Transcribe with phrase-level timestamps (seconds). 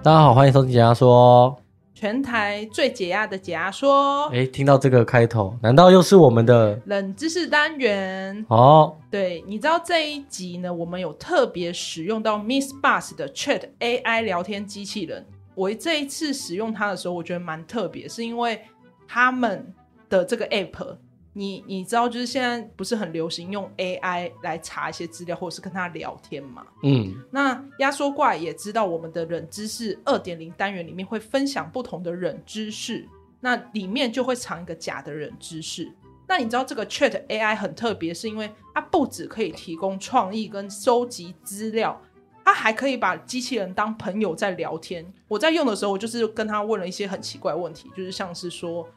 [0.00, 1.60] 大家好，欢迎收听解压说，
[1.92, 4.26] 全台最解压的解压说。
[4.28, 8.46] 哎，听到这个开头，难道又是我们的冷知识单元？
[8.48, 15.26] 哦，对，你知道这一集呢，我们有特别使用到 MixerBox 的 Chat AI 聊天机器人。
[15.54, 18.62] 我这一次使用它的时候，我觉得蛮特别，是因为
[19.06, 19.74] 他们
[20.08, 20.96] 的这个 App。
[21.34, 26.66] 你你知道，就是现在不是很流行用 AI 来查一些资料，或者是跟他聊天嘛？
[26.82, 33.06] 嗯，那压缩怪也知道我们的冷知识二点零单元里面会分享不同的冷知识，
[33.38, 35.92] 那里面就会藏一个假的冷知识。
[36.26, 42.02] 那你知道这个 Chat AI 很特别，是因为它不只可以提供创意跟收集资料，
[42.44, 45.06] 它还可以把机器人当朋友在聊天。
[45.28, 48.88] 我在用的时候，我就是跟他问了一些很奇怪的问题，就是像是说。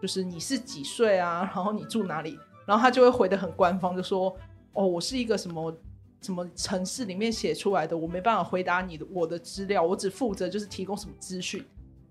[0.00, 1.50] 就是你是几岁啊？
[1.54, 2.38] 然后你住哪里？
[2.66, 4.34] 然后他就会回的很官方，就说
[4.74, 5.74] ：“哦，我是一个什么
[6.20, 11.64] 什么城市里面写出来的，我没办法回答你的我的资料，我只负责就是提供什么资讯。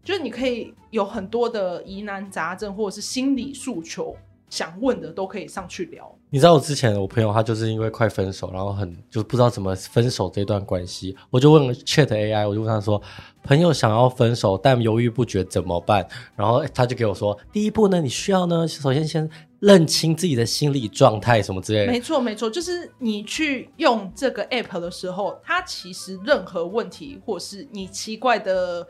[0.03, 4.15] 就是你可以有很多的疑难杂症或者是心理诉求
[4.49, 13.01] 想问的，都可以上去聊。”你知道我之前我朋友他就是因为快分手，然后很就是不知道怎么分手这段关系，我就问 Chat AI，我就问他说
[13.41, 19.29] ：“朋友想要分手，但犹豫不决怎么办？”然后他就给我说：“第一步呢，你需要呢，首先先
[19.59, 28.85] 认清自己的心理状态什么之类的。”没错，没错，就是你去用这个 App 的时候，它其实任何问题或是你奇怪的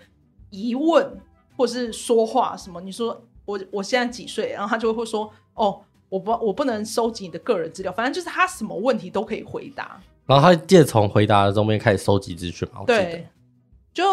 [0.50, 1.16] 疑问，
[1.56, 10.00] 或是说话什么，你说我我现在几岁，然后他就会说：“哦。”我不，我不能收集你的个人资料，反正就是他什么问题都可以回答。
[10.28, 12.84] 然后他借从回答的中间开始收集资讯嘛？
[12.86, 13.28] 对，
[13.92, 14.03] 就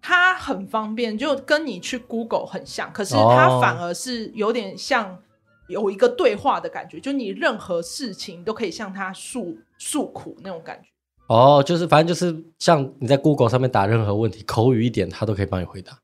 [0.00, 5.18] 他很方便，就跟你去 Google 很像，可是他反而是有点像
[5.68, 10.88] 有一个对话的感觉，哦、就你任何事情都可以向他诉诉苦那种感觉。
[11.28, 15.96] 哦，就是反正就是像你在 Google 上面打任何问题，口语一点，他都可以帮你回答。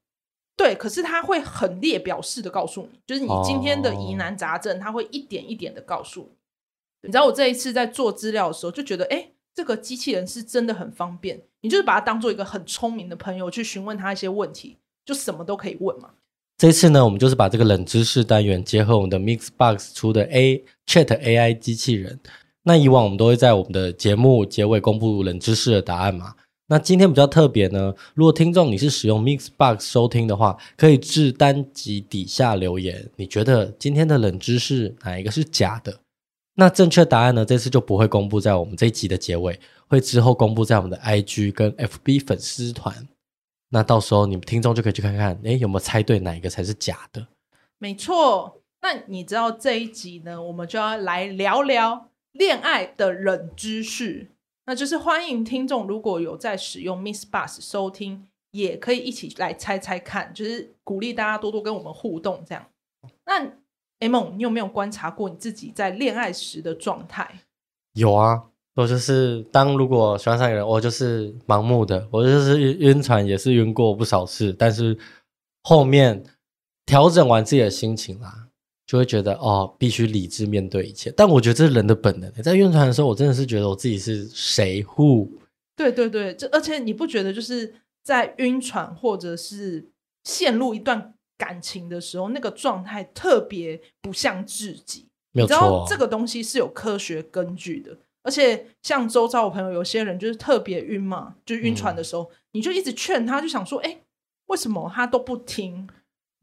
[0.56, 7.08] 对，可是他会很列表式的告诉你，就是你今天的疑难杂症，他会一点一点的告诉你。
[7.08, 11.42] 你知道我这一次在做资料的时候，就觉得，哎，这个机器人是真的很方便。
[11.60, 16.10] 你就是把它当做一个很聪明的朋友去询问他一些问题，就什么都可以问嘛。
[16.56, 22.20] 这次呢，我们就是把这个冷知识单元结合我们的 MixerBox 出的 A Chat AI 机器人。
[22.62, 26.34] 那以往我们都会在我们的节目结尾公布冷知识的答案嘛。
[26.74, 36.00] 那今天比较特别呢，如果听众你是使用 Mixbox 收听的话，可以至单集底下留言，你觉得今天的冷知识哪一个是假的？
[36.56, 43.06] 那正确答案呢，这次就不会公布在我们这一集的结尾，会之后公布在我们的 IG 跟 FB 粉丝团。
[43.68, 47.24] 那到时候你们听众就可以去看看，诶，有没有猜对哪一个才是假的？
[47.78, 54.32] 没错，那你知道这一集呢，我们就要来聊聊恋爱的冷知识。
[54.66, 62.66] 那就是欢迎听众，如果有在使用 MixerBox 收听，也可以一起来猜猜看，就是鼓励大家多多跟我们互动这样。
[63.26, 63.44] 那
[64.00, 67.40] A 梦，你有没有观察过你自己在恋爱时的状态？
[67.92, 74.98] 有啊，我就是当如果喜欢上一个人，我就是盲目的，我就是晕船，也是晕过不少次，但是
[75.62, 76.24] 后面
[76.86, 78.43] 调整完自己的心情啦。
[78.86, 81.12] 就会觉得哦，必须理智面对一切。
[81.16, 82.30] 但我觉得这是人的本能。
[82.42, 85.30] 在晕船的时候，我真的是觉得我自己是谁护？
[85.76, 89.88] 对对对，这而且你不觉得就是在晕船或者是
[90.24, 95.08] 陷入一段感情的时候，那个状态特别不像自己。
[95.32, 95.58] 没有错哦。
[95.58, 97.96] 你知道这个东西是有科学根据的。
[98.22, 104.00] 而且像周遭我朋友，有些人就是特别晕嘛，就晕船的时候，嗯，你就一直劝他，就想说，哎，
[104.46, 105.86] 为什么他都不听？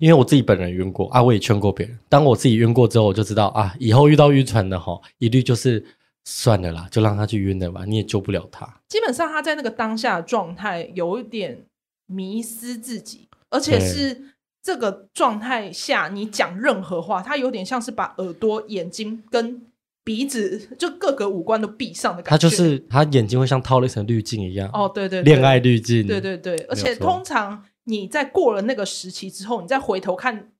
[0.01, 1.95] 因为我自己本人晕过啊，我也劝过别人。
[2.09, 5.85] 当我自己晕过之后，我就知道啊，以后遇到晕船的哈，一律就是
[6.25, 8.67] 算了啦，就让他去晕了吧，你也救不了他。
[8.89, 11.65] 基本上他在那个当下的状态有一点
[12.07, 14.19] 迷失自己，而且是
[14.63, 19.61] 这个状态下你讲任何话，他有点像是把耳朵、眼睛跟
[20.03, 22.29] 鼻子就各个五官都闭上的感觉。
[22.31, 24.67] 他就是他眼睛会像套了一层滤镜一样。
[24.73, 26.07] 哦，对对对，恋爱滤镜。
[26.07, 27.63] 对对对，而且通常。
[27.85, 30.51] 你在过了那个时期之后，你再回头看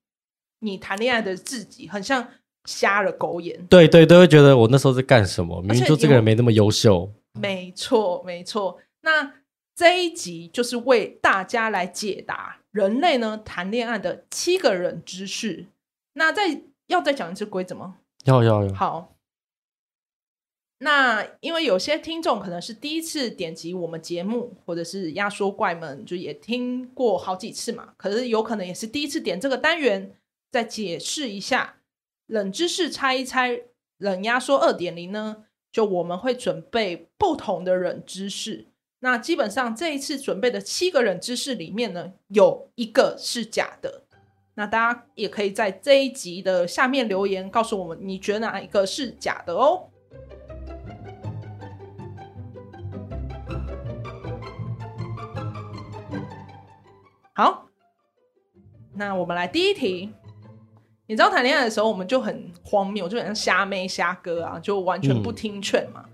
[0.60, 2.28] 你谈恋爱的自己，很像
[2.66, 3.66] 瞎了狗眼。
[3.68, 5.62] 对对，都会觉得我那时候在干什么？
[5.62, 7.12] 明明就这个人没那么优秀。
[7.40, 8.80] 没错没错。
[9.02, 9.34] 那
[9.76, 15.68] 这一集就是为大家来解答人类呢谈恋爱的七个人知识。
[16.14, 17.98] 那再要再讲一次规则吗？
[18.26, 18.74] 要要要。
[18.74, 19.16] 好。
[20.84, 30.16] 那因为有些听众可能是第一次点击我们节目，或者是压缩怪们就也听过好几次嘛，可是有可能也是第一次点这个单元。
[30.52, 31.78] 再解释一下，
[32.28, 33.62] 冷知识猜一猜，
[34.00, 38.66] 冷压缩二点零呢，就我们会准备不同的冷知识。
[39.00, 44.04] 那基本上这一次准备的七个冷知识里面呢，有一个是假的。
[44.56, 49.91] 那大家也可以在这一集的下面留言，告诉我们你觉得哪一个是假的哦。
[57.42, 57.66] 好，
[58.94, 60.14] 那我们来第一题。
[61.08, 66.06] 你知道谈恋爱的时候，我们就很荒谬，就很像瞎妹瞎哥啊，就完全不听劝嘛。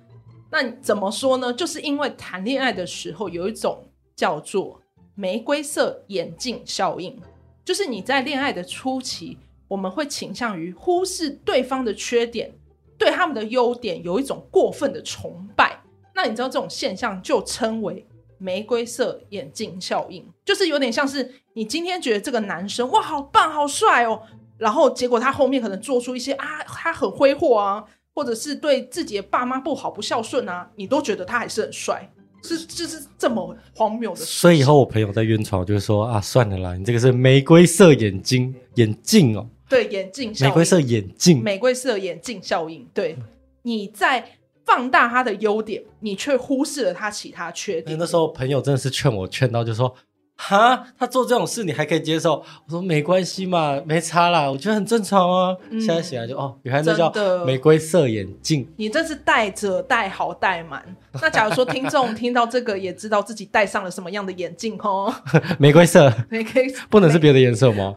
[0.49, 1.51] 那怎么说呢？
[1.51, 3.83] 就是因为谈恋爱的时候有一种
[4.15, 4.81] 叫做
[5.15, 7.21] 玫瑰色眼镜效应，
[7.65, 9.37] 就是你在恋爱的初期，
[9.67, 12.49] 我们会倾向于忽视对方的缺点，
[12.97, 15.77] 对他们的优点有一种过分的崇拜。
[16.15, 18.07] 那你知道这种现象就称为
[18.37, 24.21] 玫瑰色眼镜效应，就是有点像是你今天觉得这个男生哇，好棒好帅哦，
[24.57, 32.11] 然后结果他后面可能做出一些啊，他很挥霍啊，或者是对自己的爸妈不好不孝顺啊，你都觉得他还是很帅，
[32.43, 34.25] 是 就是这么荒谬的事。
[34.25, 43.17] 所以以后我朋友在冤床，就会说啊，算了啦，你这个是玫瑰色眼镜眼镜哦，对，眼镜，玫瑰色眼镜，玫瑰色眼镜效应，对，
[43.63, 44.36] 你在。
[44.67, 47.97] 放大他的优点，你却忽视了他其他缺点。
[47.97, 49.95] 那时候朋友真的是劝我劝到，就说
[50.35, 55.55] ：“哈，他做这种事你还可以接受？”我说：“没关系嘛，没差啦，我觉得很正常啊。
[55.69, 57.11] 嗯”现在醒来就哦，原来那叫
[57.45, 58.67] 玫瑰色眼镜。
[58.75, 60.83] 你这是戴着戴好戴满。
[61.21, 65.13] 那假如说听众听到这个，也知道自己戴上了什么样的眼镜哦？
[65.57, 67.95] 玫瑰色，玫瑰不能是别的颜色吗？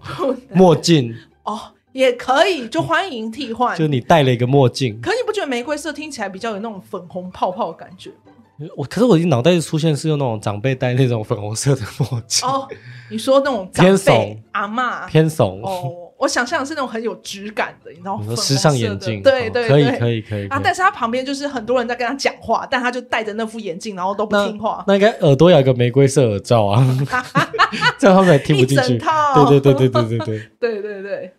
[0.55, 1.59] 墨镜哦。
[1.93, 3.75] 也可以，就欢迎替换。
[3.77, 4.97] 就你戴了一个墨镜，
[5.31, 8.11] 不觉得玫瑰色听起来比较有那种粉红泡泡的感觉？
[8.77, 12.47] 我可是我一脑袋出现是用那种长辈戴那种粉红色的墨镜。
[12.49, 12.69] 哦，
[13.09, 18.35] 你说那种偏怂阿嬷偏怂哦，我想象的是那种很有质感的，你知道吗？
[18.37, 20.49] 时尚眼镜，对对，可以可以可以。
[20.49, 24.85] 啊，但是他旁边就是很多人在跟他讲话，但他就戴着那副眼镜，然后都不听话。
[24.87, 26.85] 那应该耳朵有一个玫瑰色耳罩啊，
[27.99, 28.99] 这样他们也听不进去。
[28.99, 31.35] 对对对对对对对对对对。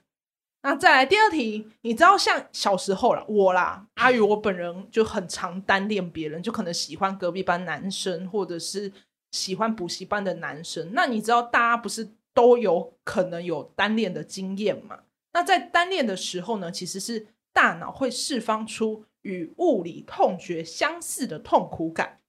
[0.63, 8.91] 那再来第二题，你知道像小时候啦，我啦，阿宇我本人就很常单恋别人，就可能喜欢隔壁班男生，或者是
[9.31, 10.91] 喜欢补习班的男生。
[10.93, 14.99] 那你知道大家不是都有可能有单恋的经验吗？
[15.33, 22.19] 那在单恋的时候呢，其实是大脑会释放出与物理痛觉相似的痛苦感，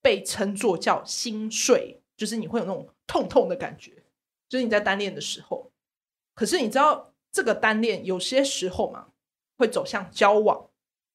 [0.00, 3.92] 被称作叫心碎，就是你会有那种痛痛的感觉，
[4.48, 5.70] 就是你在单恋的时候。
[6.34, 7.11] 可是你知道？
[7.32, 9.06] 这个单恋有些时候嘛，
[9.56, 10.66] 会走向交往，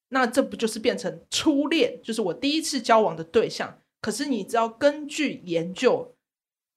[0.09, 1.99] 那这不就是变成初恋？
[2.03, 3.77] 就是我第一次交往的对象。
[4.01, 6.15] 可是你知道，根据研究，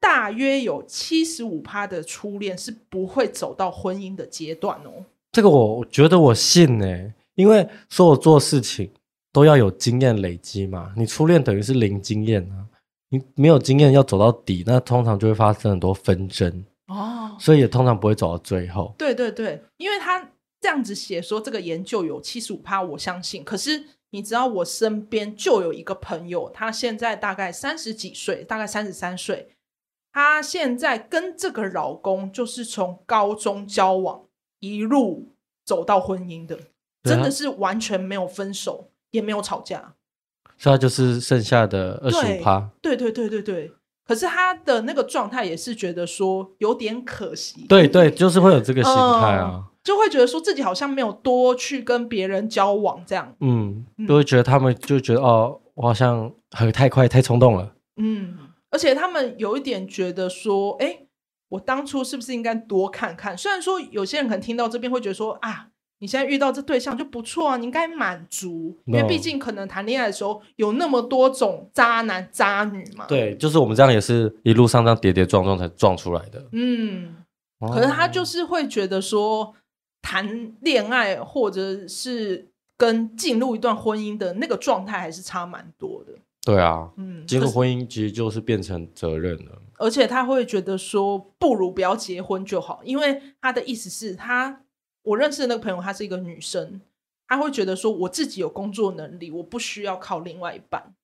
[0.00, 5.04] 大约有七十五趴的初恋是不会走到婚姻的阶段哦。
[5.32, 8.90] 这个我觉得我信呢，因为说我做事情
[9.32, 10.92] 都要有经验累积嘛。
[10.96, 12.66] 你初恋等于是零经验啊，
[13.10, 16.64] 你没有经验要走到底，那通常就会发生很多纷争。
[16.90, 18.92] 哦，所以也通常不会走到最后。
[18.98, 23.44] 对对对，因为他这样子写说这个研究有七十五趴，我相信。
[23.44, 29.54] 可是你知道，我身边就有一个朋友，他现在大概三十几岁，大概三十三岁。
[30.12, 34.24] 他现在跟这个老公就是从高中交往
[34.58, 36.58] 一路走到婚姻的，
[37.04, 39.94] 真的是完全没有分手，也没有吵架。
[40.58, 42.68] 所以他就是剩下的二十五趴。
[42.82, 43.72] 对对对对对。
[44.10, 58.36] 可是他的那个状态也是觉得说有点可惜，对对，就是会有这个心态啊、嗯，就会觉得说自己好像没有多去跟别人交往这样，嗯，就会觉得他们就觉得哦，我好像很太快太冲动了，嗯，
[58.72, 61.06] 而且他们有一点觉得说，哎，
[61.50, 63.38] 我当初是不是应该多看看？
[63.38, 65.68] 虽然说有些人可能听到这边会觉得说啊。
[66.02, 73.04] 你现在遇到这对象就不错啊，你应该满足因为毕竟可能谈恋爱的时候有那么多种渣男渣女嘛。
[73.06, 76.42] 对，就是我们这样也是一路上这样跌跌撞撞才撞出来的。
[76.52, 77.16] 嗯，
[77.60, 79.54] 可是他就是会觉得说，
[80.00, 86.14] 谈恋爱或者是跟进入一段婚姻的那个状态还是差蛮多的。
[86.42, 89.60] 对啊，嗯，进入婚姻其实就是变成责任了。
[89.76, 94.62] 而且他会觉得说，不如不要结婚就好，因为他的意思是他。
[95.02, 96.80] 我认识的那个朋友，她是一个女生，
[97.26, 100.94] 她会觉得说，我自己有工作能力，我不需要靠另外一半，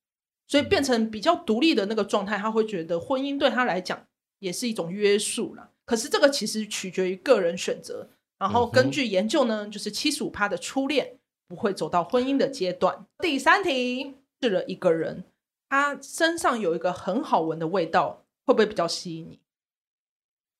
[0.46, 2.36] 所以变成比较独立的那个状态。
[2.38, 4.06] 她会觉得婚姻对她来讲
[4.38, 5.70] 也是一种约束啦。
[5.84, 8.08] 可是这个其实取决于个人选择。
[8.38, 13.06] 然后根据研究呢，就是七十五趴的初恋不会走到婚姻的阶段。
[13.20, 15.24] 第三题，是了一个人，
[15.70, 19.40] 他身上有一个很好闻的味道，会不会比较吸引你？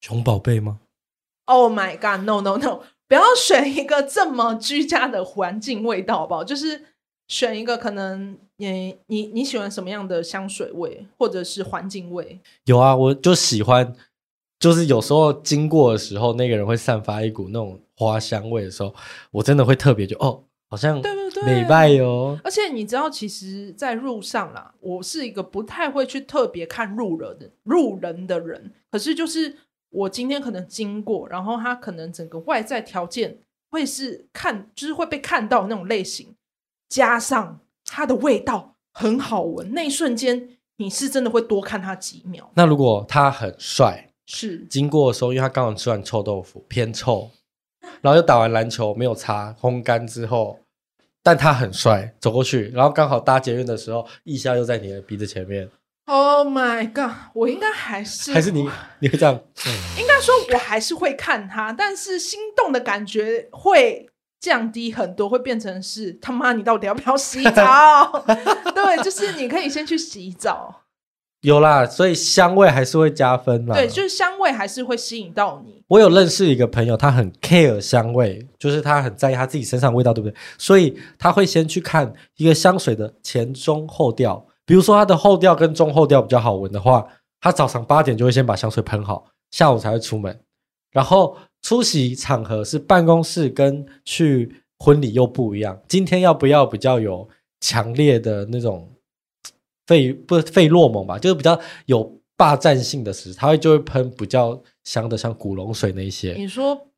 [0.01, 0.81] 熊宝贝吗
[1.45, 2.25] ？Oh my god!
[2.25, 2.85] No, no, no!
[3.09, 6.43] 不要选一个这么居家的环境味道，好不好？
[6.43, 6.83] 就是
[7.29, 12.41] 选一个可能你你你喜欢什么样的香水味，或者是环境味？
[12.65, 13.95] 有啊，我就喜欢，
[14.59, 18.93] 就是有时候经过的时候，那个人会散发一股那种花香味的时候，
[19.31, 22.37] 我真的会特别就哦，好像对对对，美拜哟。
[22.43, 29.59] 而且你知道，其实，在路上啦，我是一个不太会去特别看路人的路人的人，可是就是。
[29.97, 33.39] 我今天可能经过，然后他可能整个外在条件
[33.71, 36.35] 会是看，就是会被看到那种类型，
[36.89, 42.51] 加上它的味道很好闻，那一瞬间你是真的会多看他几秒。
[42.55, 47.31] 那如果他很帅，是经过的时候，因为他刚刚吃完臭豆腐偏臭，
[48.03, 50.59] 然后又打完篮球没有擦烘干之后，
[51.23, 55.71] 但他很帅，走过去，然后刚好搭捷运的时候，腋下又在你的鼻子前面。
[56.09, 57.11] Oh my god！
[57.35, 58.69] 我应该还是还是你
[59.01, 59.35] 你会这样？
[59.99, 64.09] 应该说我还是会看他，但是心动的感觉会
[64.39, 68.25] 降低很多，会变成是他妈你到底要不要洗澡？
[68.73, 70.83] 对，就是你可以先去洗澡。
[71.41, 73.75] 有啦，所以香味还是会加分啦。
[73.75, 75.83] 对，就是香味还是会吸引到你。
[75.89, 80.37] 我有认识一个朋友，他很 care 香味，就是他很在意他自己身上的味道，对不对？
[80.57, 84.46] 所以他会先去看一个香水的前中后调。
[84.67, 87.07] 比如说，它的后调跟中后调比较好闻的话，
[87.41, 90.41] 他早上八点就会先把香水喷好，下午才会出门。
[90.91, 95.81] 然后出席场合是办公室跟去婚礼又不一样。
[95.87, 97.29] 今天要不要比较有
[97.61, 98.93] 强烈的那种
[99.87, 106.33] 费不费洛蒙吧，就是比较有霸占性的时，他会就会喷比较香的，像古龙水那一些。
[106.33, 106.89] 你说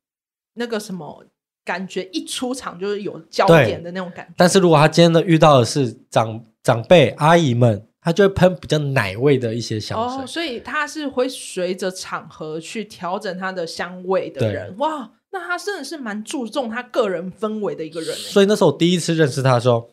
[0.55, 1.23] 那个什么
[1.63, 4.33] 感觉一出场就是有焦点的那种感觉。
[4.35, 6.43] 但是如果他今天的遇到的是长。
[6.63, 14.75] 长辈阿姨们，她就会喷比较奶味的一些香水，哦、所以她是会随着场合去调整她的香味的人。
[14.77, 18.15] 哇，那她真的是蛮注重她个人氛围的一个人。
[18.15, 19.89] 所以那时候我第一次认识她的时候，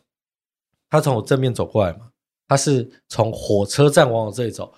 [0.89, 2.09] 她从我正面走过来嘛，
[2.47, 4.73] 她是从火车站往我这里走。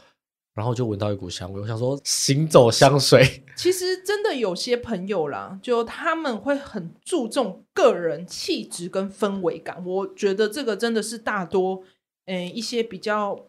[0.59, 3.45] 然后就闻到一股香味，我想说行走香水。
[3.55, 9.81] 其实真的有些朋友啦，就他们会很注重个人气质跟氛围感。
[9.85, 11.81] 我觉得这个真的是大多，
[12.25, 13.47] 诶一些比较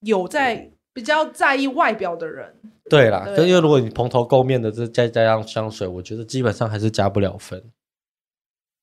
[0.00, 2.54] 有在比较在意外表的人。
[2.90, 7.64] 对啦，就因为如果你蓬头垢面的，这再加上香水，我觉得基本上还是加不了分。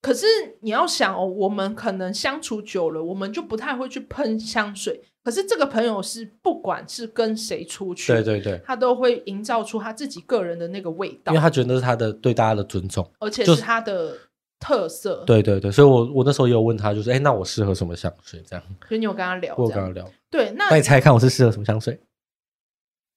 [0.02, 0.26] 可是
[0.62, 5.02] 你要想哦，我们可能相处久了，我们就不太会去喷香水。
[5.22, 14.18] 可是这个朋友是不管是跟谁出去，对对对，他都会营造出他自己个人的那个味道，因为他觉得那是他的对大家的尊重，而且是他的
[14.60, 15.24] 特色。
[15.26, 18.42] 对对对，所以我我那时候也有问他，就是哎，那我适合什么香水？
[18.48, 20.10] 这样，所以你有跟他聊，我有跟他聊。
[20.32, 22.00] 对，那那你猜看我是适合什么香水？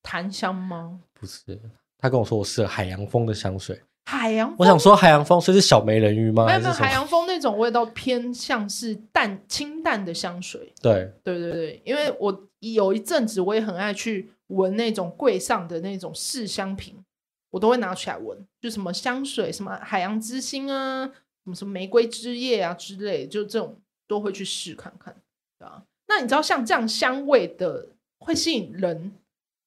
[0.03, 0.99] 檀香吗？
[1.15, 1.59] 不是，
[1.97, 3.81] 他跟我说我适合海洋风的香水。
[4.05, 6.45] 海洋，我想说海洋风，所以是小美人鱼吗？
[6.47, 10.73] 没有没有，海洋风那种味道偏向是淡清淡的香水。
[10.83, 16.97] 对对对对，因为我有一阵子我也很爱去闻那种柜上的那种试香瓶，
[17.51, 25.15] 我都会拿起来闻，就什么香水，什么海洋之心啊，什么什么玫瑰之夜啊之类，就这种都会去试看看，
[25.59, 25.85] 对吧？
[26.09, 29.13] 那你知道像这样香味的会吸引人，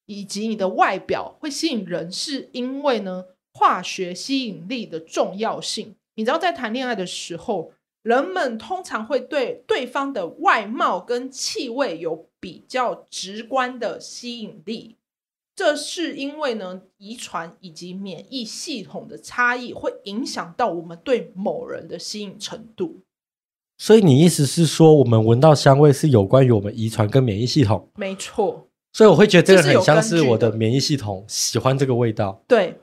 [0.05, 3.25] 以及你的外表会吸引人，是因为呢？
[3.57, 7.71] 化学吸引力的重要性，你知道，在谈恋爱的时候，
[8.03, 14.97] 人们通常会对对方的外貌跟气味有比较直观的吸引力。
[15.55, 22.99] 这是因为呢，遗传以及免疫系统的差异会影响到我们对某人的吸引程度。
[23.77, 27.89] 所以，你意思是说，我们闻到香味是有关于我们遗传跟免疫系统？
[27.95, 28.67] 没错。
[28.91, 32.43] 所以，我会觉得这个很像是我的免疫系统喜欢这个味道。
[32.49, 32.77] 对。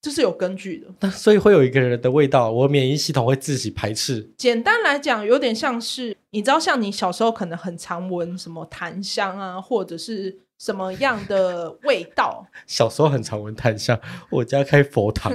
[0.00, 4.30] 这是有根据的，那所以会有一个人的味道，我免疫系统会自己排斥。
[4.36, 12.46] 简单来讲，有点像是你知道，像你小时候可能很常闻什么檀香啊，或者是什么样的味道。
[12.64, 14.00] 小时候很常闻檀香，
[14.30, 15.32] 我家开佛堂，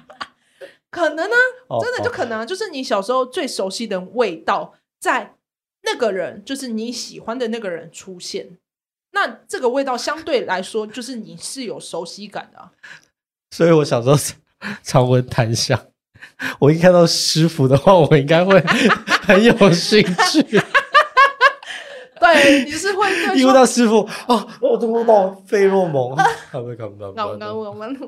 [0.90, 1.36] 可能呢、
[1.68, 5.34] 啊，真的就可能、啊，就是你小时候最熟悉的味道，在
[5.82, 8.56] 那个人，就是你喜欢的那个人出现，
[9.12, 12.72] 那这个味道相对来说，就是你是有熟悉感的、啊。
[13.50, 14.16] 所以我小时候
[14.82, 15.78] 常闻檀香，
[16.60, 18.60] 我一看到师傅的话，我应该会
[19.26, 20.42] 很有兴趣。
[22.20, 26.14] 对，你是会一闻到师傅啊，我怎么闻到费洛蒙？
[26.50, 27.12] 看不看不到？
[27.12, 27.98] 刚刚我们，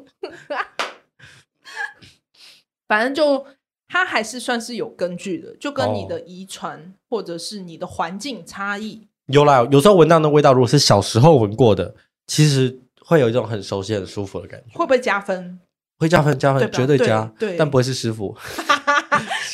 [2.86, 3.44] 反正就
[3.88, 9.66] 它还是算是有根据的，就跟你的遗传或者是你的环境差异、哦、有啦。
[9.72, 11.96] 有时候闻到那味道，如果是小时候闻过的，
[12.28, 12.78] 其实。
[13.04, 15.58] 会有一种很熟悉、很舒服的感觉，会不会加分？
[15.98, 18.36] 会加分加分，绝对加，对，对但不会是师傅。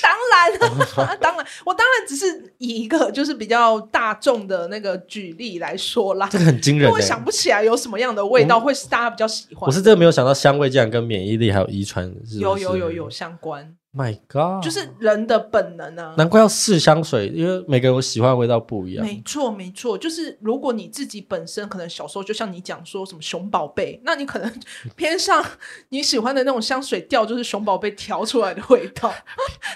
[0.01, 6.29] 当然， 当然，我当然只是以一个就是比较大众的那个举例来说啦。
[6.31, 9.67] 这个很惊人，我想不起来有什么样的味道会是大家比较喜欢。
[9.67, 13.75] 我是真的没有想到香味竟然跟免疫力还有遗传有有有有相关。
[13.99, 16.15] My God，就是人的本能啊！
[16.17, 19.05] 难怪要试香水，因为每个人我喜欢的味道不一样。
[19.05, 24.61] 没错，没错，就是如果你自己本身可能小时候就像你讲说什么熊宝贝，那你可能
[24.95, 25.45] 偏向
[25.89, 29.13] 你喜欢的那种香水调，就是熊宝贝调出来的味道。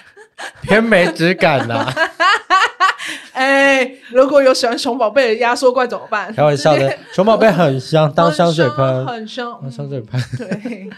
[0.61, 1.93] 偏没质感呐、啊！
[3.33, 6.33] 哎、欸，如果有喜欢熊宝贝的压缩怪怎么办？
[6.33, 10.21] 开玩笑的， 熊宝贝很香，当香水喷，很香，当香水喷。
[10.37, 10.89] 对。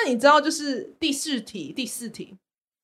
[0.00, 2.36] 那你知道，就是第四题，第四题，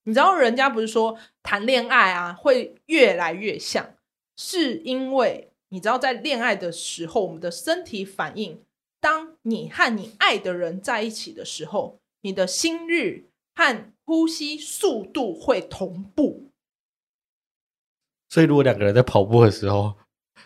[0.03, 3.95] 你知道人家不是说谈恋爱啊会越来越像，
[4.37, 8.61] 是因为你知道在恋爱的时候，我们的身体反应，
[9.01, 16.51] 当你和你爱的人在一起的时候，你的心率和呼吸速度会同步，
[18.29, 19.95] 所以如果两个人在跑步的时候，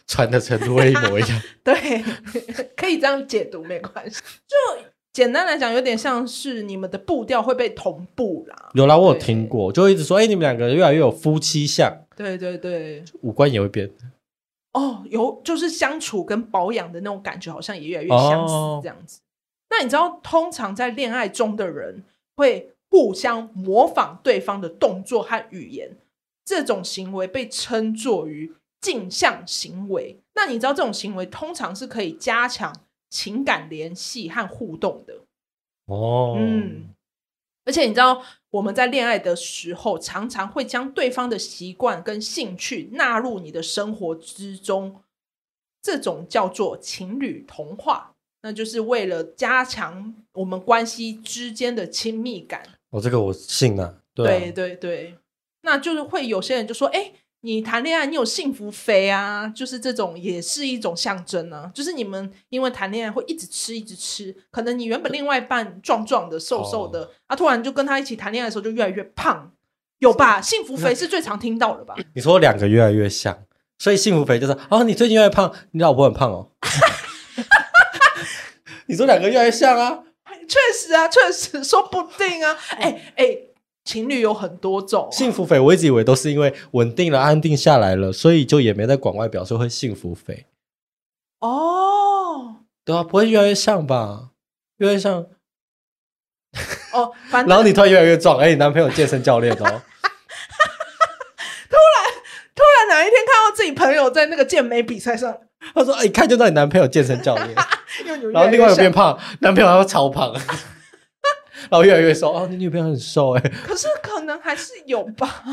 [0.07, 1.43] 喘的程度会一模一样。
[1.65, 2.03] 对，
[2.77, 4.21] 可以这样解读，没关系。
[4.47, 4.85] 就
[5.19, 8.71] 简单来讲，有点像是你们的步调会被同步啦。
[8.75, 11.93] 有啦，我有听过，就会一直说，哎、欸，你们两个人越来越有夫妻相。
[12.17, 13.91] 对对对，五官也会变。
[14.75, 19.19] 哦，有，就是相处跟保养的那种感觉，好像也越来越相似这样子。
[19.19, 19.23] 哦、
[19.71, 22.05] 那你知道，通常在恋爱中的人
[22.37, 22.75] 会。
[22.91, 25.99] 互相模仿对方的动作和语言，
[26.43, 30.23] 这种行为被称作于镜像行为。
[30.35, 32.73] 那你知道这种行为通常是可以加强
[33.11, 35.21] 情感联系和互动的
[35.87, 36.35] 哦。
[36.39, 36.95] 嗯，
[37.65, 45.03] 而且你知道我们在恋爱的时候，常常会将对方的习惯跟兴趣纳入你的生活之中，
[45.83, 52.63] 这种叫做情侣同化，那就是为了加强我们关系之间的亲密感。
[52.91, 55.19] 哦、这个我信啊，对啊对对对，
[55.63, 57.13] 那就是会有些人就说，哎，
[57.43, 69.53] 你谈恋爱你有幸福肥啊，就是这种也是一种象征啊，就是你们因为谈恋爱会一直吃一直吃，可能你原本另外一半壮壮的瘦瘦的，哦、啊，突然就跟他一起谈恋爱的时候就越来越胖，
[70.01, 70.41] 有吧？
[70.41, 71.95] 幸福肥是最常听到的吧？
[72.15, 73.45] 你说两个越来越像，
[73.79, 76.51] 所以幸福肥就是哦，你最近越来越胖，你老婆很胖哦，
[78.87, 80.05] 你说两个越来越像啊。
[80.49, 82.57] 确实啊，确实说不定啊。
[82.71, 83.37] 哎哎，
[83.89, 90.45] 情侣有很多种，幸福肥我一直以为都是因为稳定了、安定下来了，所以就也没在管外表，所以会幸福肥。
[91.41, 94.33] 哦，对啊，不会越来越像吧？
[94.77, 95.25] 越来越像。
[96.93, 99.57] 哦，反正 然后你突然越来越壮，哎，你男朋友健身教练哦。
[99.57, 99.81] 突然，
[102.55, 105.35] 突然哪一天看到自己朋友在那个健美比赛上。
[105.75, 107.55] 他说：“哎， 一看就知道你男朋友健身教练，
[108.35, 110.35] 然后另外有变胖，男朋友还会超胖，
[111.71, 112.33] 然后越来越瘦。
[112.33, 115.45] 哦，你女朋友很瘦哎，可是可能还是有吧。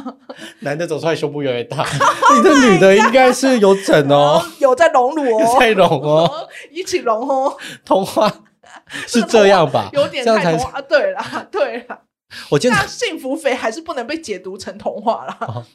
[0.60, 1.86] 男的走出来胸部越来越大，
[2.36, 7.58] 你的女的应该是有整哦，有在隆乳哦，在隆哦，一起隆哦。
[7.84, 8.32] 童话
[9.08, 9.90] 是这样吧？
[9.94, 10.82] 有点太童话。
[10.82, 12.02] 对啦，对啦。
[12.50, 15.66] 我觉得幸福肥还是不能被解读成童话啦。”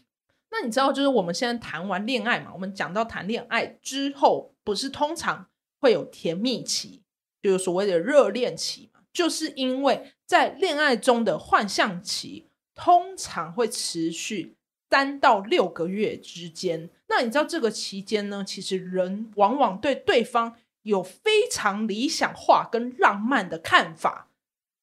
[0.52, 5.46] 那你知道，就是我们现在谈完恋爱嘛，我们讲到谈恋爱之后，不是通常
[5.80, 7.02] 会有甜蜜期，
[7.40, 8.99] 就是所谓的热恋期嘛？
[9.12, 14.56] 就是因为在恋爱中的幻象期通常会持续
[14.90, 16.90] 三到六个月之间。
[17.08, 24.28] 那你知道这个期间呢，其实人往往对对方有非常理想化跟浪漫的看法，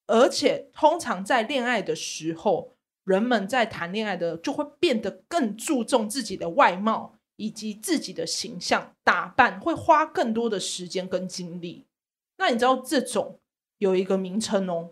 [0.08, 2.74] 而且通常在恋爱的时候。
[3.08, 11.86] 人们在谈恋爱的就会变得更注重自己的外貌以及自己的形象打扮，会花更多的时间跟精力。
[12.36, 13.40] 那你知道这种
[13.78, 14.90] 有一个名称哦，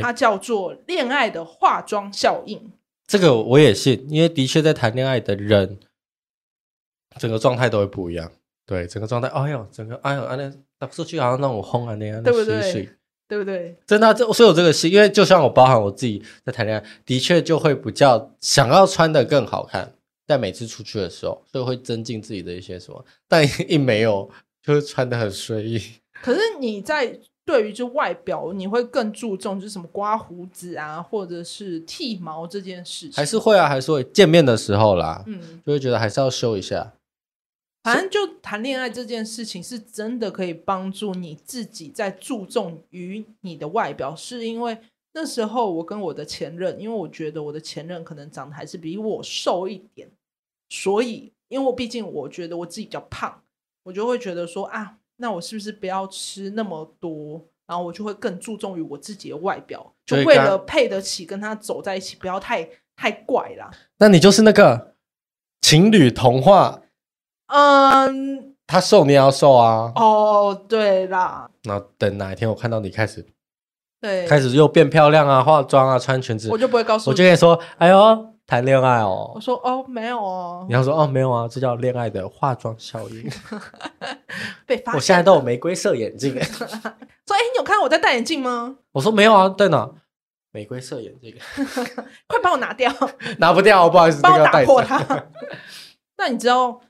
[0.00, 2.72] 它叫做恋爱的化妆效应。
[3.06, 5.78] 这个我也信，因为的确在谈恋爱的人，
[7.18, 8.30] 整个状态都会不一样。
[8.64, 12.88] 对，整个状态，哎呦，整个哎呦，哎那打出去好像让我轰啊那样，对不对？
[13.28, 13.74] 对不对？
[13.86, 19.94] 真的、啊，这所以有这个戏，因为就像我包含我自己在谈恋爱，的确就会比较想要穿的更好看，
[20.26, 24.30] 在每次出去的时候，所以会增进自己的一些什么，但一没有，
[24.62, 25.80] 就是穿的很随意。
[26.22, 36.92] 可是你在对于这外表，你会更注重就是什么刮胡子啊，或者是剃毛这件事情，还是会啊，还是会见面的时候啦，嗯，就会觉得还是要修一下。
[37.82, 44.78] 反正就谈恋爱这件事情，是真的可以帮助你自己在注重于你的外表，是因为
[45.14, 50.08] 那时候我跟我的前任，因为我觉得我的前任可能长得还是比我瘦一点，
[50.68, 53.42] 所以因为我毕竟我觉得我自己比较胖，
[53.82, 63.70] 我就会觉得说啊，那我是不是不要吃那么多然后我就会更注重于我自己的外表，就为了配得起跟他走在一起，不要太太怪啦。
[63.98, 64.94] 那你就是那个
[65.60, 66.82] 情侣童话，
[67.46, 69.92] 嗯，他瘦你也要瘦啊。
[69.94, 71.48] 哦，对啦。
[71.62, 73.24] 那等哪一天我看到你开始，
[74.00, 78.28] 对，开始又变漂亮啊，化妆啊，穿裙子，我就不会告诉你，我就跟你说，哎呦。
[78.44, 83.30] 谈恋爱哦，我说哦没有哦，你要说哦没有啊，这叫恋爱的化妆效应。
[84.66, 86.34] 被发现，我现在都有玫瑰色眼镜。
[86.42, 88.78] 说哎，你有看到我在戴眼镜吗？
[88.92, 89.90] 我说没有啊，在哪？
[90.50, 91.34] 玫瑰色眼镜，
[92.28, 92.92] 快帮我拿掉，
[93.38, 95.28] 拿不掉，不好意思，帮我打破它。
[96.18, 96.82] 那你知道，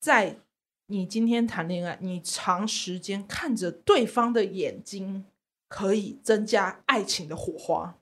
[0.00, 0.38] 在
[0.86, 5.26] 你今天谈恋爱，你长时间看着对方的眼睛，
[5.68, 7.98] 可以增加爱情的火花。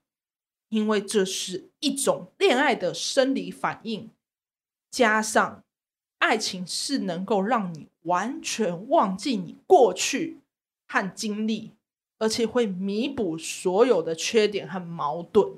[0.68, 4.12] 因为这是一种恋爱的生理反应，
[4.88, 5.64] 加上
[6.20, 10.38] 爱情是能够让你完全忘记你过去
[10.86, 11.72] 和经历，
[12.18, 15.48] 而且会弥补所有的缺点和矛盾。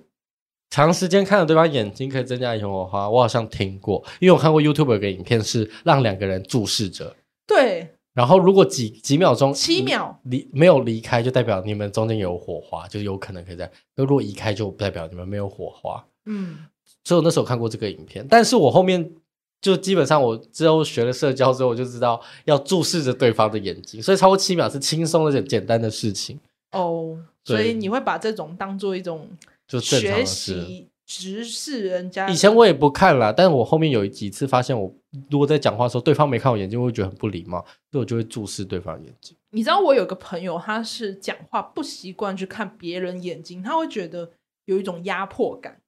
[0.70, 7.14] 长时间看着对方眼睛可以增加爱情火花，我好像听过，因为我看过 YouTube 有个影片是让两个人注视着。
[7.46, 7.94] 对。
[8.14, 13.70] 然后，如果几几秒钟，七秒离没有离开，就代表你们中间有火花，就有可能可以在。
[13.94, 16.04] 那如果移开，就代表你们没有火花。
[16.26, 16.58] 嗯，
[17.04, 19.10] 所以我那时候看过这个影片，但是我后面
[19.62, 26.38] 就基本上我之后学了社交之后，我就知道要注视着对方的眼睛，所以超过七秒是轻松的、简简单的事情。
[26.72, 29.30] 哦，所以你会把这种当做一种
[29.66, 30.88] 就学习。
[31.04, 34.90] 直视人家，以前我也不看啦，但是我后面有几次发现，我
[35.28, 37.58] 如果在讲话的时候，对方没看我眼睛，我会觉得很不礼貌，
[37.90, 39.36] 所以我就会注视对方眼睛。
[39.50, 44.30] 你知道我有个朋友，他是讲话不习惯去看别人眼睛，他会觉得
[44.64, 45.81] 有一种压迫感。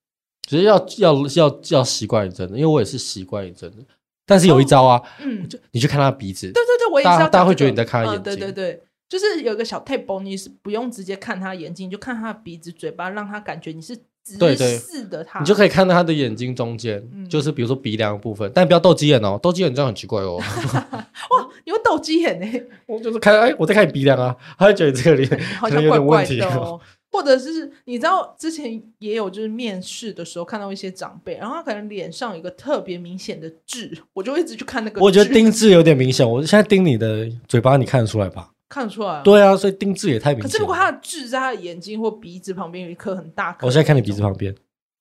[0.47, 3.79] 其实要要要要习惯一阵子，因为我也是习惯一阵子。
[4.27, 13.99] 但是有一招啊，哦、嗯，就你去看他的鼻子，对对对，我也是要、这个、大家会觉得你在看他眼睛，嗯、对对对，就是有一个小 tip，你是不用直接看他眼睛，你就看他的鼻子、嘴巴，让他感觉你是。
[14.25, 20.37] 直视，的，他你就可以看到他的眼睛中间，嗯、就是比如说鼻梁部分，但不要斗鸡眼哦，斗鸡眼这样很奇怪哦。
[20.41, 22.61] 哇，你会斗鸡眼呢？
[22.89, 26.81] 我就是看，哎，我在看你鼻梁啊，他会觉得这个脸好像怪怪的哦。
[27.15, 35.01] 或者是你知道之前也有就是面试的时候看到一些长辈，然后他可能脸上有一个特别明显的痣，我就一直去看那个。
[35.01, 38.51] 我觉得钉痣有点明显，我现在盯你的嘴巴，你看得出来吧？
[38.69, 40.51] 看得出来、啊，对啊，所以钉痣也太明显。
[40.51, 44.53] 可是如果他的痣在他的眼睛或鼻子旁边有一颗很大颗，我现在看你鼻子旁边，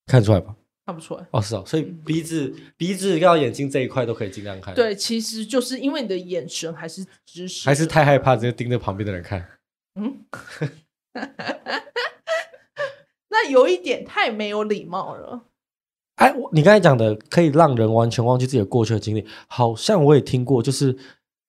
[0.06, 0.54] 看得出来吧？
[0.86, 1.26] 看不出来。
[1.32, 4.72] 哦，是哦，所以鼻子、嗯、鼻子到眼睛这一块都可以尽量看。
[4.74, 9.44] 对，其实就是因为你的眼神还是直视，还是太害怕直接盯着旁边的人看。
[9.98, 10.18] 嗯，
[13.44, 15.44] 那有一点太没有礼貌了。
[16.16, 20.96] 哎，你刚才讲的可以让人完全忘记自己的过去的经历，好像我也听过，就是。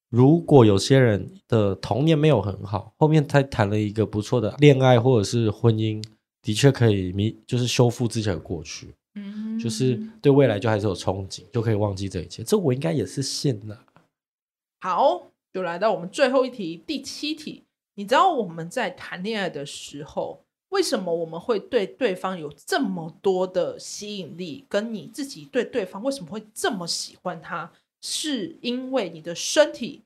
[0.09, 6.01] 如果有些人的童年没有很好，后面他谈了一个不错的恋爱或者是婚姻，
[6.41, 12.43] 的确可以弥，就是修复之前的过去，嗯，就是对未来就还是有憧憬，就可以忘记这一切。
[12.43, 13.77] 这我应该也是信了。
[14.79, 17.63] 好，就来到我们最后一题，第七题。
[17.95, 20.44] 你知道我们在谈恋爱的时候，
[20.75, 24.65] 为什么我们会对对方有这么多的吸引力？
[24.67, 27.71] 跟你自己对对方为什么会这么喜欢他？
[28.01, 30.03] 是因为你的身体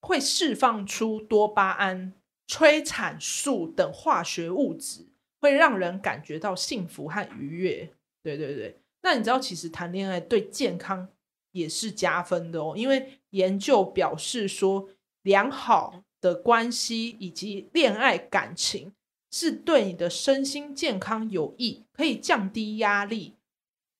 [0.00, 2.12] 会释放出多巴胺、
[2.46, 5.06] 催产素等化学物质，
[5.40, 7.90] 会让人感觉到幸福和愉悦。
[8.22, 11.08] 对对对，那你知道其实谈恋爱对健康
[11.50, 14.88] 也是加分的哦，因为研究表示说，
[15.22, 18.92] 良好的关系以及恋爱感情
[19.32, 23.34] 是对你的身心健康有益，可以降低压力，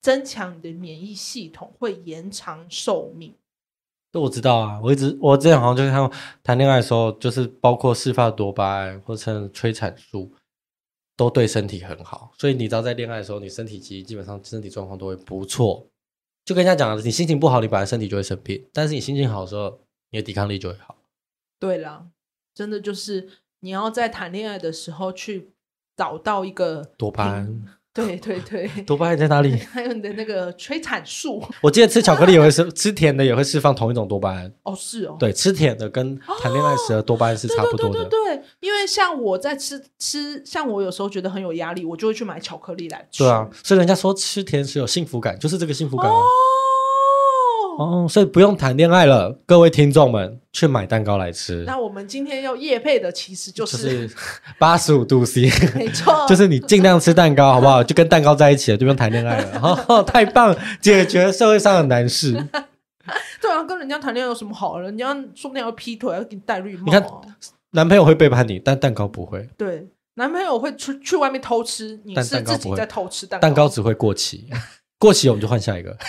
[0.00, 3.34] 增强你的免疫系统，会延长寿命。
[4.12, 10.30] 这我知道啊，我一直我之前好像就是看过谈恋爱的时候，就是包括释放多巴胺或者催产素，
[11.16, 12.30] 都对身体很好。
[12.38, 15.88] 所以你知道在恋爱的时候，你身体其实基本上身体状况都会不错。
[16.44, 20.98] 就跟人家讲了，你心情不好，你本来身体就会生病；但是你心情好的时候，你的抵抗力就会好。
[21.58, 22.10] 对了，
[22.52, 23.28] 真的就是
[23.62, 25.52] 你要在谈恋爱的时候去
[25.96, 27.62] 找到一个多巴胺。
[27.94, 29.54] 对对对，多巴胺在哪里？
[29.70, 31.44] 还有你的那个催产素。
[31.60, 34.50] 我记得吃巧克力也会释，吃甜的也会释放同一种多巴胺。
[34.62, 35.14] 哦，是哦。
[35.18, 38.04] 对，吃甜的跟谈恋爱时的多巴胺是差不多的。
[38.04, 43.24] 对对对对，因为像我在吃吃，像我有时候觉得很有压力，我就会去买巧克力来吃。
[43.24, 46.22] 对啊，所以人家说吃甜食有幸福感，就是这个幸福感哦。
[47.78, 51.64] 哦，所以不用谈恋爱了，各位听众们去买蛋糕来吃。
[51.66, 54.10] 那我们今天要夜配的其实就是
[54.58, 57.82] 八十五度 C，没错，就是你尽量吃蛋糕，好不好？
[57.84, 59.84] 就跟蛋糕在一起了，就不用谈恋爱了。
[59.88, 62.32] 哦， 太棒，解决社会上的难事。
[63.40, 64.78] 对啊，跟人家谈恋爱有什么好？
[64.78, 66.84] 人家说不定要劈腿，要给你戴绿帽。
[66.86, 67.04] 你看，
[67.72, 69.48] 男朋友会背叛你，但蛋糕不会。
[69.56, 73.48] 对，男朋友会出去外面偷吃，你是自己在偷吃蛋糕。
[73.48, 74.46] 蛋糕只会过期，
[74.98, 75.96] 过期我们就换下一个。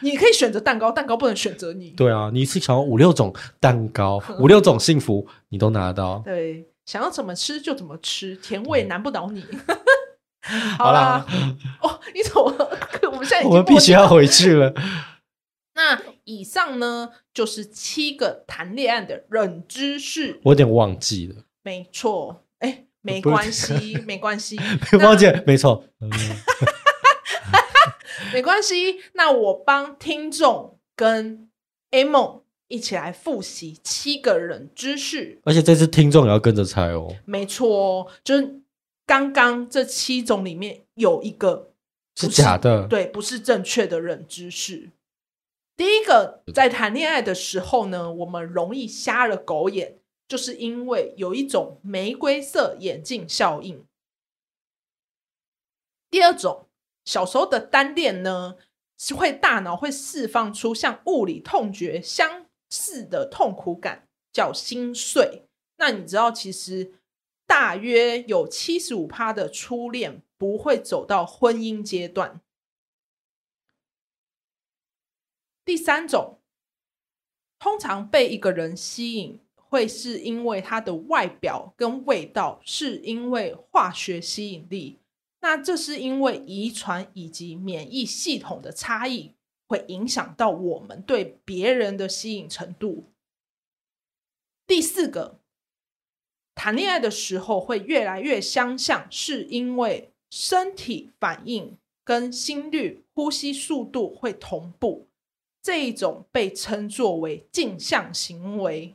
[0.00, 1.90] 你可以选择蛋糕，蛋糕不能选择你。
[1.90, 6.22] 对啊，你一次想要五六种蛋糕，五六种幸福，你都拿得到。
[6.24, 9.44] 对，想要怎么吃就怎么吃，甜味难不倒你。
[10.76, 11.24] 好啦，
[11.80, 12.70] 哦，你怎么？
[13.12, 14.74] 我们现在我们必须要回去了。
[15.74, 20.40] 那以上呢，就是七个谈恋爱的冷知识。
[20.42, 21.44] 我有点忘记了。
[21.62, 24.58] 没错，哎，没关系，没关系，
[25.00, 25.84] 忘记了，没错。
[28.32, 31.50] 没关系，那我帮听众跟
[31.90, 37.14] A 梦一起来复习七个冷知识，而且这次听众也要跟着猜哦。
[37.26, 38.62] 没错，就是
[39.04, 41.72] 刚刚这七种里面有一个
[42.14, 44.90] 是，是假的，对，不是正确的冷知识。
[45.76, 53.84] 第一个，在谈恋爱的时候呢，我们容易瞎了狗眼，就是因为有一种玫瑰色眼镜效应。
[56.10, 56.66] 第二种。
[57.04, 58.56] 小时候的单恋呢，
[58.96, 65.46] 是会大脑会释放出像物理痛觉相似的痛苦感，叫心碎。
[65.76, 66.94] 那你知道，其实
[67.46, 72.40] 大约有七十五趴的初恋不会走到婚姻阶段。
[75.64, 76.40] 第三种，
[77.58, 85.01] 通常被一个人吸引，会是因为他的外表跟味道，是因为化学吸引力。
[85.42, 89.34] 那这是因为遗传以及免疫系统的差异，
[89.66, 93.06] 会影响到我们对别人的吸引程度。
[94.68, 95.40] 第四个，
[96.54, 105.08] 谈恋爱的时候会越来越相像，是因为身体反应跟心率、呼吸速度会同步，
[105.60, 108.94] 这一种被称作为镜像行为。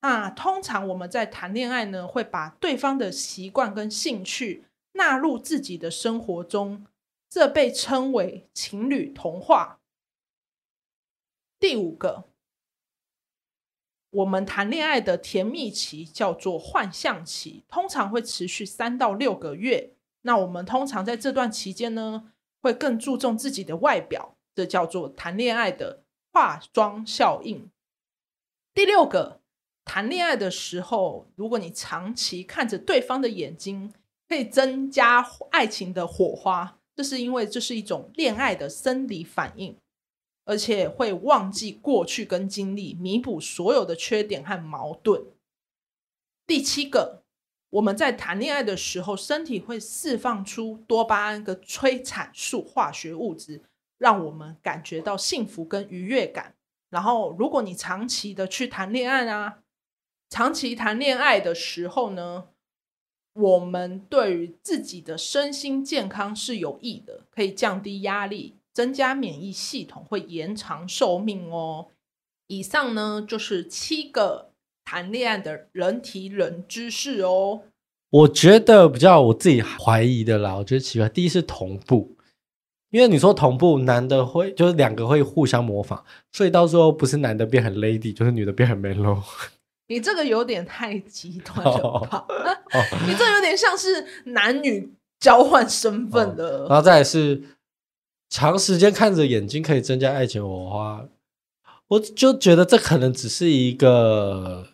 [0.00, 4.64] 那通常我们在谈恋爱呢，会把对方的习惯跟兴趣。
[4.92, 6.86] 纳入自己的生活中，
[7.28, 9.80] 这被称为情侣童话。
[11.58, 12.24] 第五个，
[14.10, 19.94] 我们谈恋爱的甜蜜期叫做幻象期，通常会持续三到六个月。
[20.22, 27.70] 那我们通常在这段期间呢，会更注重自己的外表，这叫做谈恋爱的化妆效应。
[28.74, 29.40] 第六个，
[29.84, 33.92] 谈恋爱的时候，如果你长期看着对方的眼睛，
[34.28, 39.76] 可以增加爱情的火花，这是因为这是一种恋爱的生理反应，
[40.44, 45.24] 而且会忘记过去跟经历，弥补所有的缺点和矛盾。
[46.46, 47.22] 第七个，
[47.70, 53.62] 我们在谈恋爱的时候，身体会释放出多巴胺跟催产素化学物质，
[53.98, 56.54] 让我们感觉到幸福跟愉悦感。
[56.90, 59.60] 然后，如果你长期的去谈恋爱啊，
[60.28, 62.48] 长期谈恋爱的时候呢，
[63.34, 71.88] 我们对于自己的身心健康是有益的，可以降低压力，增加免疫系统，会延长寿命哦。
[72.48, 74.50] 以上呢就是七个
[74.84, 77.62] 谈恋爱的人体冷知识哦。
[78.10, 81.08] 我觉得比较我自己怀疑的啦，我觉得奇怪。
[81.08, 82.14] 第一是同步，
[82.90, 89.22] 因为你说同步，男的会就是两个会互相模仿，所以到时候不是男的变很 lady，就是女的变很 man 喽。
[89.92, 92.26] 你这个有点太极端了吧？
[93.06, 96.60] 你这有点像是男女交换身份的。
[96.66, 97.42] 然后再来是
[98.30, 101.06] 长时间看着眼睛可以增加爱情火花，
[101.88, 104.68] 我就觉得这可能只是一个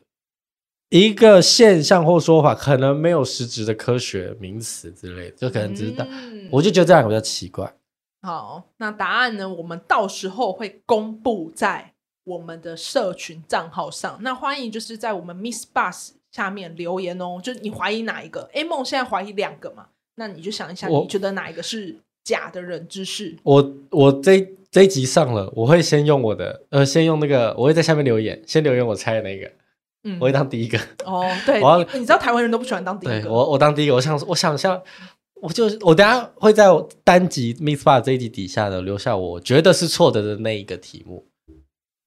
[0.90, 7.74] 一个现象或说法，可能没有实质的科学名词之类的，就可能只是，嗯、我就觉得这样比较奇怪。
[8.22, 9.48] 好，那答案呢？
[9.48, 11.94] 我们到时候会公布在。
[12.28, 17.40] 我们的社群账号上，那欢迎就是在我们 MixerBox 下面留言哦。
[17.42, 19.86] 就你怀疑哪一个？A 梦现在怀疑两个嘛？
[20.16, 23.34] 那你就想一下，你觉得哪一个是假的人知识？
[23.42, 29.50] 我我这这一集上了，我会先用我的，呃，先用那个，我会在下面留言，先留言我猜的那个，
[30.04, 30.78] 嗯，我会当第一个。
[31.06, 34.82] 哦，对，我要你，知道台湾人都不喜欢当第一个，我我当第一个，我想我想象，
[35.40, 36.66] 我就我等下会在
[37.02, 41.24] 单集 MixerBox 这一集底下的留下我觉得是错的的那一个题目。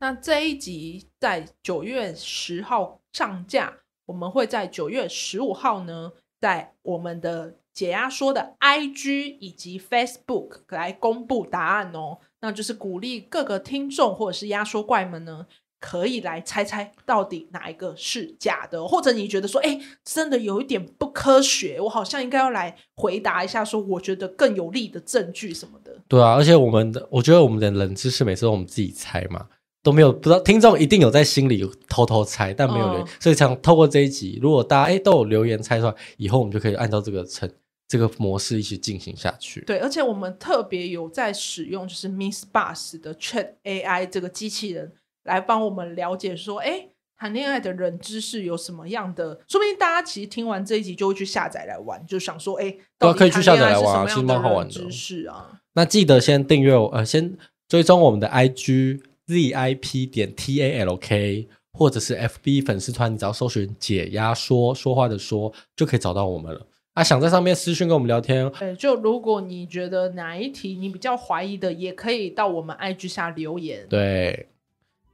[0.02, 3.72] 那这一集在九月十号上架，
[4.08, 12.18] 我们会在九月十五号呢，在我们的解压说的 IG 以及 Facebook 来公布答案哦。
[12.40, 15.46] 那就是鼓励各个听众或者是压缩怪们呢，
[15.80, 25.96] 可以来猜猜到底哪一个是假的，或者你觉得说，哎，真的有一点不科学，我好像应该要来回答一下，说我觉得更有利的证据什么的。
[26.08, 29.48] 对啊，而且我们的，我觉得我们的冷知识每次我们自己猜嘛。
[29.84, 33.04] 都没有不知道，听众一定有在心里偷偷猜，但没有留言。
[33.04, 37.50] 哦、所以想透过这一集，如果大家哎都有留言猜出来，以后我们就可以按照这个程
[37.88, 39.62] 这个模式一起进行下去。
[39.62, 46.88] 对，而且我们特别有在使用就是 MixerBox 的 Chat AI 这个机器人来帮我们了解说，哎。
[47.22, 49.40] 谈恋爱的人知识有什么样的？
[49.48, 54.74] 说不定大家其实听完这一集就会去下载来玩，就想说，哎、欸，到底可以去下载来玩啊，其实蛮好玩的。
[54.74, 66.68] 知识啊，那记得先订阅，呃，先追踪我们的 IG ZIP 点 TALK，或者是 FB 粉丝团，你只要搜寻“解压说说话的说”就可以找到我们了。
[66.94, 73.88] 啊，想在上面私讯跟我们聊天，对，就如果你觉得哪一题你比较怀疑的，也可以到我们 IG 下留言。
[73.90, 74.50] 对，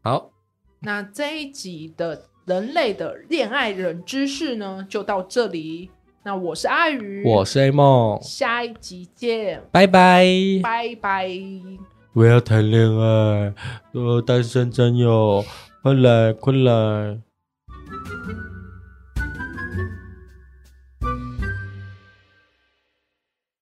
[0.01, 0.31] 好。
[0.79, 5.91] 那这一集的人类的恋爱人知识呢，就到这里。
[6.23, 10.25] 那我是阿鱼，我是 A 梦，下一集见，拜拜，
[10.61, 11.29] 拜拜。
[12.17, 13.53] 我要谈恋爱，
[13.93, 15.45] 我单身真友，
[15.83, 17.26] 快来快来。